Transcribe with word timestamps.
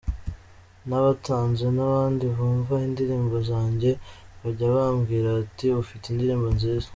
N’abatanzi 0.87 1.65
n’abandi 1.77 2.25
bumva 2.37 2.75
indirimbo 2.87 3.35
zanjye 3.49 3.89
bajya 4.41 4.67
bambwira 4.75 5.27
bati 5.37 5.65
ufite 5.83 6.05
indirimbo 6.09 6.47
nziza. 6.57 6.87